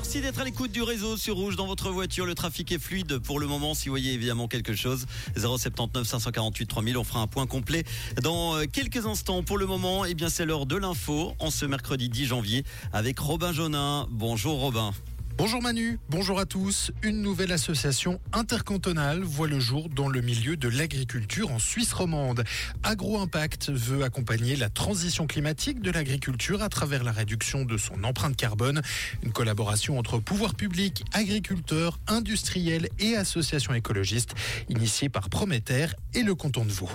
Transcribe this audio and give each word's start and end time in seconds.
Merci 0.00 0.20
d'être 0.20 0.40
à 0.40 0.44
l'écoute 0.44 0.70
du 0.70 0.80
réseau 0.80 1.16
sur 1.16 1.34
Rouge 1.34 1.56
dans 1.56 1.66
votre 1.66 1.90
voiture. 1.90 2.24
Le 2.24 2.36
trafic 2.36 2.70
est 2.70 2.78
fluide 2.78 3.18
pour 3.18 3.40
le 3.40 3.48
moment. 3.48 3.74
Si 3.74 3.88
vous 3.88 3.94
voyez 3.94 4.12
évidemment 4.12 4.46
quelque 4.46 4.72
chose, 4.72 5.06
079 5.36 6.06
548 6.06 6.66
3000. 6.66 6.96
On 6.98 7.02
fera 7.02 7.18
un 7.18 7.26
point 7.26 7.48
complet 7.48 7.82
dans 8.22 8.54
euh, 8.54 8.66
quelques 8.72 9.06
instants. 9.06 9.42
Pour 9.42 9.58
le 9.58 9.66
moment, 9.66 10.04
eh 10.04 10.14
bien 10.14 10.28
c'est 10.28 10.44
l'heure 10.44 10.66
de 10.66 10.76
l'info 10.76 11.34
en 11.40 11.50
ce 11.50 11.66
mercredi 11.66 12.08
10 12.08 12.26
janvier 12.26 12.62
avec 12.92 13.18
Robin 13.18 13.52
Jonin. 13.52 14.06
Bonjour 14.08 14.60
Robin. 14.60 14.92
Bonjour 15.38 15.62
Manu, 15.62 16.00
bonjour 16.10 16.40
à 16.40 16.46
tous. 16.46 16.90
Une 17.00 17.22
nouvelle 17.22 17.52
association 17.52 18.20
intercantonale 18.32 19.22
voit 19.22 19.46
le 19.46 19.60
jour 19.60 19.88
dans 19.88 20.08
le 20.08 20.20
milieu 20.20 20.56
de 20.56 20.66
l'agriculture 20.66 21.52
en 21.52 21.60
Suisse 21.60 21.92
romande. 21.92 22.42
AgroImpact 22.82 23.70
veut 23.70 24.02
accompagner 24.02 24.56
la 24.56 24.68
transition 24.68 25.28
climatique 25.28 25.80
de 25.80 25.92
l'agriculture 25.92 26.60
à 26.60 26.68
travers 26.68 27.04
la 27.04 27.12
réduction 27.12 27.64
de 27.64 27.76
son 27.76 28.02
empreinte 28.02 28.34
carbone. 28.34 28.82
Une 29.22 29.30
collaboration 29.30 29.96
entre 29.96 30.18
pouvoirs 30.18 30.56
publics, 30.56 31.04
agriculteurs, 31.12 32.00
industriels 32.08 32.88
et 32.98 33.14
associations 33.14 33.74
écologistes 33.74 34.34
initiée 34.68 35.08
par 35.08 35.30
Prométer 35.30 35.86
et 36.14 36.24
le 36.24 36.34
canton 36.34 36.64
de 36.64 36.72
Vaud. 36.72 36.90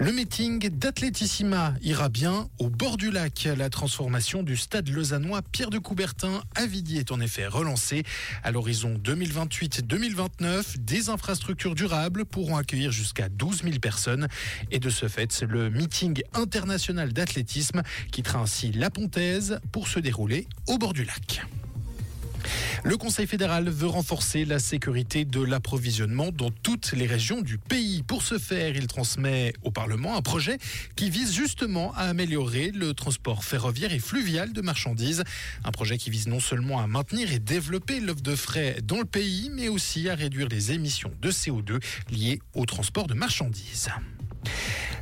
Le 0.00 0.12
meeting 0.12 0.70
d'Athletissima 0.70 1.74
ira 1.82 2.08
bien 2.08 2.48
au 2.58 2.70
bord 2.70 2.96
du 2.96 3.10
lac. 3.10 3.46
La 3.54 3.68
transformation 3.68 4.42
du 4.42 4.56
stade 4.56 4.88
lausannois 4.88 5.42
Pierre 5.42 5.68
de 5.68 5.76
Coubertin 5.76 6.42
à 6.54 6.64
Vidi 6.64 6.96
est 6.96 7.12
en 7.12 7.20
effet 7.20 7.46
relancée. 7.46 8.04
À 8.42 8.50
l'horizon 8.50 8.94
2028-2029, 8.94 10.78
des 10.78 11.10
infrastructures 11.10 11.74
durables 11.74 12.24
pourront 12.24 12.56
accueillir 12.56 12.92
jusqu'à 12.92 13.28
12 13.28 13.64
000 13.64 13.78
personnes. 13.78 14.26
Et 14.70 14.78
de 14.78 14.88
ce 14.88 15.06
fait, 15.06 15.42
le 15.42 15.68
meeting 15.68 16.22
international 16.32 17.12
d'athlétisme 17.12 17.82
quittera 18.10 18.38
ainsi 18.38 18.72
la 18.72 18.88
Pontaise 18.88 19.60
pour 19.70 19.86
se 19.86 20.00
dérouler 20.00 20.48
au 20.66 20.78
bord 20.78 20.94
du 20.94 21.04
lac. 21.04 21.42
Le 22.84 22.96
Conseil 22.96 23.26
fédéral 23.26 23.68
veut 23.68 23.86
renforcer 23.86 24.44
la 24.44 24.58
sécurité 24.58 25.24
de 25.24 25.42
l'approvisionnement 25.42 26.30
dans 26.32 26.50
toutes 26.50 26.92
les 26.92 27.06
régions 27.06 27.40
du 27.40 27.58
pays. 27.58 28.02
Pour 28.02 28.22
ce 28.22 28.38
faire, 28.38 28.76
il 28.76 28.86
transmet 28.86 29.52
au 29.62 29.70
Parlement 29.70 30.16
un 30.16 30.22
projet 30.22 30.58
qui 30.96 31.10
vise 31.10 31.34
justement 31.34 31.92
à 31.94 32.02
améliorer 32.02 32.70
le 32.70 32.94
transport 32.94 33.44
ferroviaire 33.44 33.92
et 33.92 33.98
fluvial 33.98 34.52
de 34.52 34.60
marchandises. 34.60 35.24
Un 35.64 35.70
projet 35.72 35.98
qui 35.98 36.10
vise 36.10 36.26
non 36.26 36.40
seulement 36.40 36.80
à 36.80 36.86
maintenir 36.86 37.32
et 37.32 37.38
développer 37.38 38.00
l'offre 38.00 38.22
de 38.22 38.34
frais 38.34 38.78
dans 38.82 38.98
le 38.98 39.04
pays, 39.04 39.50
mais 39.52 39.68
aussi 39.68 40.08
à 40.08 40.14
réduire 40.14 40.48
les 40.48 40.72
émissions 40.72 41.12
de 41.20 41.30
CO2 41.30 41.82
liées 42.10 42.40
au 42.54 42.66
transport 42.66 43.06
de 43.06 43.14
marchandises. 43.14 43.90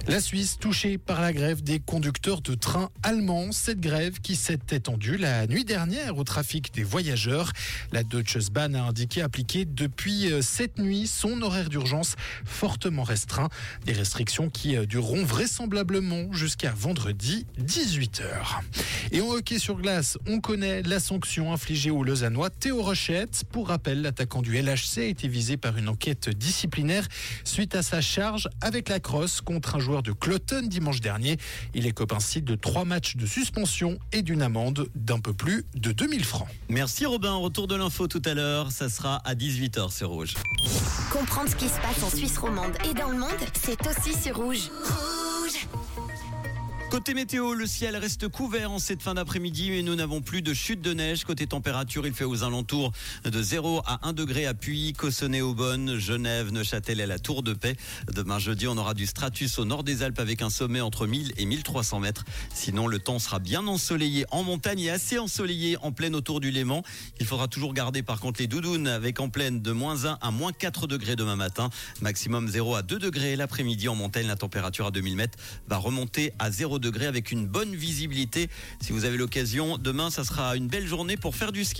La 0.08 0.22
Suisse 0.22 0.56
touchée 0.58 0.96
par 0.96 1.20
la 1.20 1.34
grève 1.34 1.62
des 1.62 1.80
conducteurs 1.80 2.40
de 2.40 2.54
trains 2.54 2.88
allemands. 3.02 3.52
Cette 3.52 3.78
grève 3.78 4.20
qui 4.20 4.36
s'est 4.36 4.58
étendue 4.70 5.18
la 5.18 5.46
nuit 5.46 5.66
dernière 5.66 6.16
au 6.16 6.24
trafic 6.24 6.72
des 6.72 6.82
voyageurs. 6.82 7.52
La 7.92 8.04
Deutsche 8.04 8.50
Bahn 8.50 8.74
a 8.74 8.84
indiqué 8.84 9.20
appliquer 9.20 9.66
depuis 9.66 10.32
euh, 10.32 10.40
cette 10.40 10.78
nuit 10.78 11.06
son 11.06 11.42
horaire 11.42 11.68
d'urgence 11.68 12.16
fortement 12.46 13.02
restreint. 13.02 13.50
Des 13.84 13.92
restrictions 13.92 14.48
qui 14.48 14.78
euh, 14.78 14.86
dureront 14.86 15.26
vraisemblablement 15.26 16.32
jusqu'à 16.32 16.72
vendredi 16.72 17.44
18h. 17.60 18.62
Et 19.12 19.20
en 19.20 19.28
hockey 19.28 19.58
sur 19.58 19.76
glace, 19.76 20.16
on 20.26 20.40
connaît 20.40 20.82
la 20.84 21.00
sanction 21.00 21.52
infligée 21.52 21.90
au 21.90 22.02
Lausannois 22.02 22.48
Théo 22.48 22.82
Rochette. 22.82 23.44
Pour 23.52 23.68
rappel, 23.68 24.00
l'attaquant 24.00 24.40
du 24.40 24.58
LHC 24.58 24.98
a 25.00 25.02
été 25.02 25.28
visé 25.28 25.58
par 25.58 25.76
une 25.76 25.90
enquête 25.90 26.30
disciplinaire 26.30 27.06
suite 27.44 27.74
à 27.74 27.82
sa 27.82 28.00
charge 28.00 28.48
avec 28.62 28.88
la 28.88 29.00
crosse 29.00 29.42
contre 29.42 29.76
un 29.76 29.78
joueur 29.80 29.97
de 30.02 30.12
Cloton 30.12 30.62
dimanche 30.66 31.00
dernier. 31.00 31.36
Il 31.74 31.86
écope 31.86 32.12
ainsi 32.12 32.42
de 32.42 32.54
trois 32.54 32.84
matchs 32.84 33.16
de 33.16 33.26
suspension 33.26 33.98
et 34.12 34.22
d'une 34.22 34.42
amende 34.42 34.88
d'un 34.94 35.20
peu 35.20 35.32
plus 35.32 35.64
de 35.74 35.92
2000 35.92 36.24
francs. 36.24 36.48
Merci 36.68 37.06
Robin. 37.06 37.34
Retour 37.34 37.66
de 37.66 37.76
l'info 37.76 38.08
tout 38.08 38.22
à 38.24 38.34
l'heure. 38.34 38.70
Ça 38.70 38.88
sera 38.88 39.16
à 39.24 39.34
18h 39.34 39.90
sur 39.90 40.10
Rouge. 40.10 40.34
Comprendre 41.12 41.48
ce 41.48 41.56
qui 41.56 41.68
se 41.68 41.80
passe 41.80 42.02
en 42.02 42.10
Suisse 42.10 42.38
romande 42.38 42.72
et 42.88 42.94
dans 42.94 43.08
le 43.08 43.18
monde, 43.18 43.30
c'est 43.54 43.78
aussi 43.86 44.14
sur 44.14 44.36
Rouge. 44.36 44.70
Côté 46.98 47.14
météo, 47.14 47.54
le 47.54 47.64
ciel 47.64 47.96
reste 47.96 48.26
couvert 48.26 48.72
en 48.72 48.80
cette 48.80 49.02
fin 49.02 49.14
d'après-midi, 49.14 49.70
mais 49.70 49.82
nous 49.82 49.94
n'avons 49.94 50.20
plus 50.20 50.42
de 50.42 50.52
chute 50.52 50.80
de 50.80 50.92
neige. 50.92 51.22
Côté 51.22 51.46
température, 51.46 52.04
il 52.08 52.12
fait 52.12 52.24
aux 52.24 52.42
alentours 52.42 52.90
de 53.22 53.40
0 53.40 53.82
à 53.86 54.08
1 54.08 54.14
degré 54.14 54.46
à 54.46 54.54
Puy, 54.54 54.94
Cossonay, 54.94 55.40
Aubonne, 55.40 55.96
Genève, 55.96 56.50
Neuchâtel 56.50 56.98
et 56.98 57.06
la 57.06 57.20
Tour 57.20 57.44
de 57.44 57.52
Paix. 57.52 57.76
Demain 58.12 58.40
jeudi, 58.40 58.66
on 58.66 58.76
aura 58.76 58.94
du 58.94 59.06
stratus 59.06 59.60
au 59.60 59.64
nord 59.64 59.84
des 59.84 60.02
Alpes 60.02 60.18
avec 60.18 60.42
un 60.42 60.50
sommet 60.50 60.80
entre 60.80 61.06
1000 61.06 61.34
et 61.36 61.44
1300 61.44 62.00
mètres. 62.00 62.24
Sinon, 62.52 62.88
le 62.88 62.98
temps 62.98 63.20
sera 63.20 63.38
bien 63.38 63.64
ensoleillé 63.68 64.26
en 64.32 64.42
montagne 64.42 64.80
et 64.80 64.90
assez 64.90 65.20
ensoleillé 65.20 65.76
en 65.82 65.92
pleine 65.92 66.16
autour 66.16 66.40
du 66.40 66.50
Léman. 66.50 66.82
Il 67.20 67.26
faudra 67.26 67.46
toujours 67.46 67.74
garder 67.74 68.02
par 68.02 68.18
contre 68.18 68.40
les 68.40 68.48
doudounes 68.48 68.88
avec 68.88 69.20
en 69.20 69.28
pleine 69.28 69.62
de 69.62 69.70
moins 69.70 70.04
1 70.04 70.18
à 70.20 70.30
moins 70.32 70.50
4 70.50 70.88
degrés 70.88 71.14
demain 71.14 71.36
matin. 71.36 71.70
Maximum 72.00 72.48
0 72.48 72.74
à 72.74 72.82
2 72.82 72.98
degrés 72.98 73.36
l'après-midi 73.36 73.86
en 73.88 73.94
montagne. 73.94 74.26
La 74.26 74.34
température 74.34 74.88
à 74.88 74.90
2000 74.90 75.14
mètres 75.14 75.38
va 75.68 75.76
remonter 75.76 76.32
à 76.40 76.50
0 76.50 76.80
avec 77.06 77.30
une 77.32 77.46
bonne 77.46 77.74
visibilité. 77.74 78.48
Si 78.80 78.92
vous 78.92 79.04
avez 79.04 79.16
l'occasion, 79.16 79.78
demain, 79.78 80.10
ça 80.10 80.24
sera 80.24 80.56
une 80.56 80.68
belle 80.68 80.86
journée 80.86 81.16
pour 81.16 81.36
faire 81.36 81.52
du 81.52 81.64
ski. 81.64 81.76